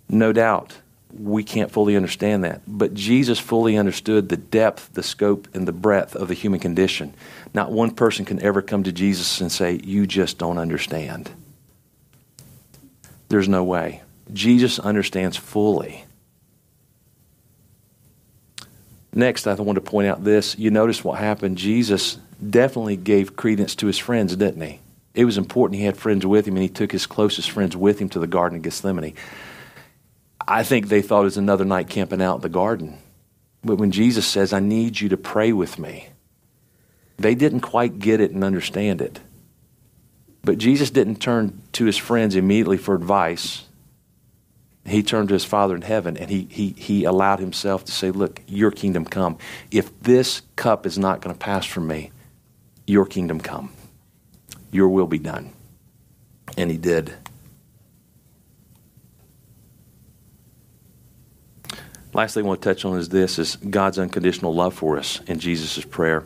[0.09, 0.77] No doubt
[1.13, 2.61] we can't fully understand that.
[2.67, 7.13] But Jesus fully understood the depth, the scope, and the breadth of the human condition.
[7.53, 11.31] Not one person can ever come to Jesus and say, You just don't understand.
[13.29, 14.01] There's no way.
[14.31, 16.05] Jesus understands fully.
[19.13, 20.57] Next, I want to point out this.
[20.59, 21.57] You notice what happened.
[21.57, 24.79] Jesus definitely gave credence to his friends, didn't he?
[25.15, 27.99] It was important he had friends with him, and he took his closest friends with
[27.99, 29.15] him to the Garden of Gethsemane.
[30.47, 32.99] I think they thought it was another night camping out in the garden.
[33.63, 36.09] But when Jesus says, I need you to pray with me,
[37.17, 39.19] they didn't quite get it and understand it.
[40.47, 43.65] But Jesus didn't turn to his friends immediately for advice.
[44.85, 48.11] He turned to his Father in heaven and he, he, he allowed himself to say,
[48.11, 49.37] Look, your kingdom come.
[49.71, 52.13] If this cup is not going to pass from me,
[52.85, 53.73] your kingdom come.
[54.71, 55.51] Your will be done.
[56.57, 57.13] And he did.
[62.13, 65.39] Lastly, I want to touch on is this is God's unconditional love for us in
[65.39, 66.23] Jesus' prayer.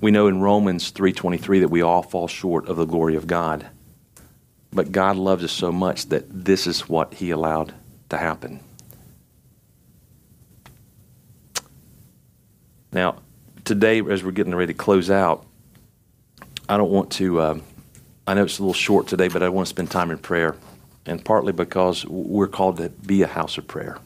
[0.00, 3.66] We know in Romans 3:23 that we all fall short of the glory of God.
[4.72, 7.74] But God loves us so much that this is what he allowed
[8.08, 8.60] to happen.
[12.92, 13.16] Now,
[13.64, 15.46] today as we're getting ready to close out,
[16.68, 17.58] I don't want to uh,
[18.26, 20.56] I know it's a little short today, but I want to spend time in prayer.
[21.06, 23.98] And partly because we're called to be a house of prayer.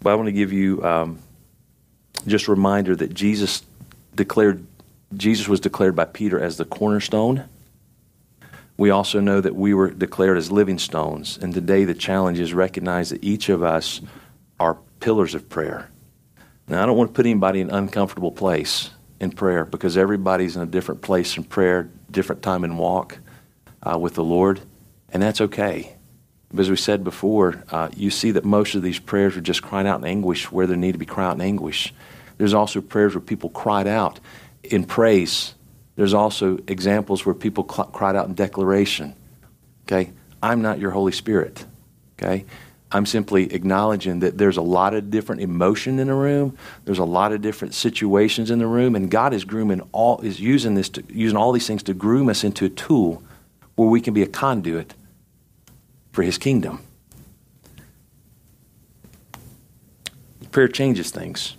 [0.00, 1.18] But I want to give you um,
[2.26, 3.62] just a reminder that Jesus
[4.14, 4.66] declared
[5.16, 7.48] Jesus was declared by Peter as the cornerstone.
[8.76, 11.38] We also know that we were declared as living stones.
[11.40, 14.00] And today the challenge is recognize that each of us
[14.58, 15.90] are pillars of prayer.
[16.66, 18.90] Now, I don't want to put anybody in an uncomfortable place
[19.20, 23.18] in prayer because everybody's in a different place in prayer, different time and walk
[23.82, 24.60] uh, with the Lord,
[25.10, 25.94] and that's okay.
[26.50, 29.62] But as we said before, uh, you see that most of these prayers are just
[29.62, 31.92] crying out in anguish where there need to be crying out in anguish.
[32.38, 34.20] There's also prayers where people cried out
[34.62, 35.54] in praise.
[35.96, 39.14] There's also examples where people cl- cried out in declaration.
[39.86, 40.12] Okay?
[40.42, 41.64] I'm not your Holy Spirit.
[42.18, 42.44] Okay?
[42.94, 46.56] I'm simply acknowledging that there's a lot of different emotion in the room.
[46.84, 50.38] There's a lot of different situations in the room, and God is grooming all is
[50.38, 53.20] using this to, using all these things to groom us into a tool
[53.74, 54.94] where we can be a conduit
[56.12, 56.80] for His kingdom.
[60.52, 61.56] Prayer changes things.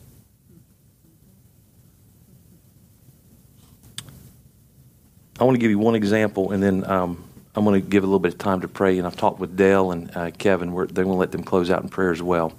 [5.38, 7.22] I want to give you one example, and then um,
[7.56, 9.58] I'm going to give a little bit of time to pray, and I've talked with
[9.58, 10.72] Dale and uh, Kevin.
[10.72, 12.54] We're, they're going to let them close out in prayer as well.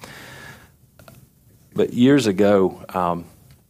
[1.74, 3.24] But years ago, um,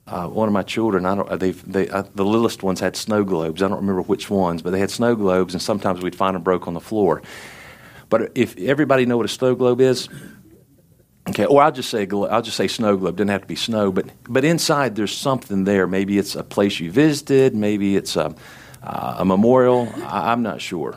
[0.08, 3.22] uh, one of my children, I don't, they, they, uh, the littlest ones had snow
[3.22, 3.62] globes.
[3.62, 6.42] I don't remember which ones, but they had snow globes, and sometimes we'd find them
[6.42, 7.22] broke on the floor.
[8.08, 10.08] But if everybody know what a snow globe is,
[11.28, 13.16] okay, or I'll just say I'll just say snow globe.
[13.16, 15.88] Doesn't have to be snow, but but inside there's something there.
[15.88, 17.56] Maybe it's a place you visited.
[17.56, 18.32] Maybe it's a,
[18.86, 19.92] uh, a memorial.
[20.04, 20.96] I, I'm not sure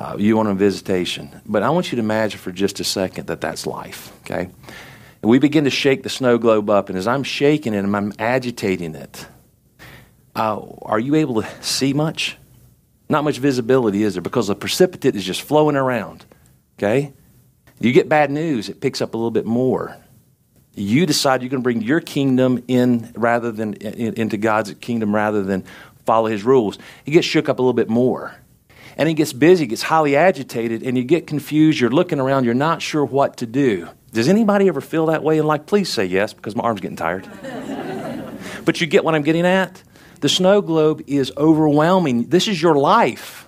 [0.00, 1.40] uh, you on a visitation.
[1.46, 4.48] But I want you to imagine for just a second that that's life, okay?
[5.22, 7.94] And we begin to shake the snow globe up, and as I'm shaking it and
[7.94, 9.26] I'm agitating it,
[10.34, 12.36] uh, are you able to see much?
[13.08, 14.22] Not much visibility, is there?
[14.22, 16.24] Because the precipitate is just flowing around,
[16.78, 17.12] okay?
[17.80, 19.96] You get bad news, it picks up a little bit more.
[20.74, 25.12] You decide you're going to bring your kingdom in rather than in, into God's kingdom
[25.12, 25.64] rather than
[26.08, 26.78] follow his rules.
[27.04, 28.34] He gets shook up a little bit more
[28.98, 31.78] and he gets busy, gets highly agitated, and you get confused.
[31.78, 33.88] You're looking around, you're not sure what to do.
[34.12, 35.38] Does anybody ever feel that way?
[35.38, 37.28] And like, please say yes, because my arm's getting tired.
[38.64, 39.82] but you get what I'm getting at?
[40.20, 42.28] The snow globe is overwhelming.
[42.28, 43.46] This is your life.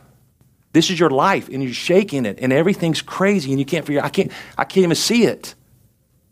[0.73, 4.05] This is your life, and you're shaking it, and everything's crazy, and you can't figure.
[4.05, 4.31] I can't.
[4.57, 5.57] I can't even see it.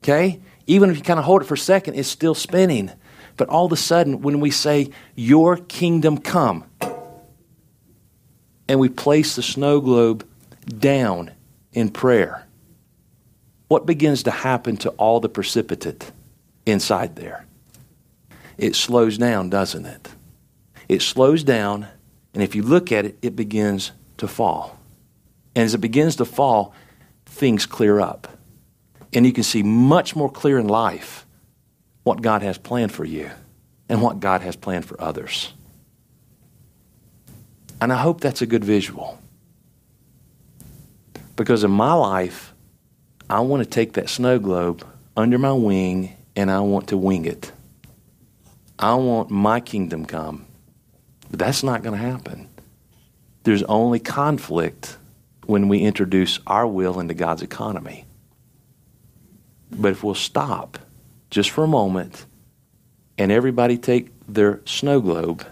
[0.05, 2.93] Okay, even if you kind of hold it for a second, it's still spinning.
[3.39, 6.65] But all of a sudden, when we say, "Your kingdom come,"
[8.69, 10.27] and we place the snow globe
[10.67, 11.31] down
[11.73, 12.47] in prayer,
[13.69, 16.11] what begins to happen to all the precipitate
[16.67, 17.47] inside there?
[18.59, 20.09] It slows down, doesn't it?
[20.89, 21.87] It slows down,
[22.35, 24.79] and if you look at it, it begins to fall.
[25.55, 26.75] And as it begins to fall,
[27.25, 28.37] things clear up.
[29.13, 31.25] And you can see much more clear in life
[32.09, 33.31] what God has planned for you
[33.91, 35.53] and what God has planned for others.
[37.83, 39.19] And I hope that's a good visual.
[41.37, 42.55] Because in my life,
[43.29, 44.87] I want to take that snow globe
[45.19, 47.53] under my wing and I want to wing it.
[48.79, 50.47] I want my kingdom come.
[51.31, 52.49] But that's not going to happen.
[53.43, 54.97] There's only conflict
[55.45, 58.07] when we introduce our will into God's economy.
[59.71, 60.79] But if we'll stop
[61.31, 62.27] just for a moment
[63.17, 65.47] and everybody take their snow globe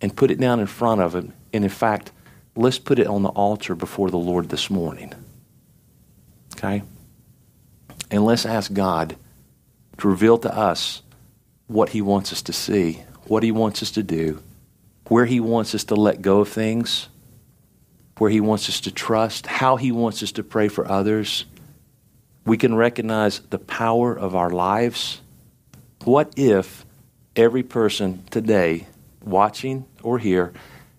[0.00, 2.12] and put it down in front of it and in fact,
[2.54, 5.14] let's put it on the altar before the Lord this morning.
[6.54, 6.82] Okay?
[8.10, 9.16] And let's ask God
[9.98, 11.02] to reveal to us
[11.66, 14.42] what He wants us to see, what He wants us to do,
[15.08, 17.08] where He wants us to let go of things,
[18.18, 21.46] where He wants us to trust, how He wants us to pray for others.
[22.46, 25.20] We can recognize the power of our lives.
[26.04, 26.86] What if
[27.34, 28.86] every person today,
[29.20, 30.52] watching or here,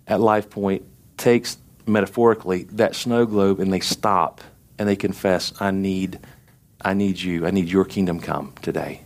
[0.06, 0.84] at Life Point
[1.16, 4.42] takes metaphorically that snow globe and they stop
[4.78, 6.20] and they confess, I need,
[6.82, 7.48] I need you.
[7.48, 9.02] I need your kingdom come today.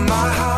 [0.09, 0.58] my heart.